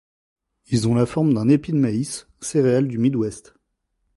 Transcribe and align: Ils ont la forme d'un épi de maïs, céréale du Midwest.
Ils 0.69 0.87
ont 0.87 0.95
la 0.95 1.05
forme 1.05 1.35
d'un 1.35 1.47
épi 1.47 1.71
de 1.73 1.77
maïs, 1.77 2.25
céréale 2.41 2.87
du 2.87 2.97
Midwest. 2.97 3.53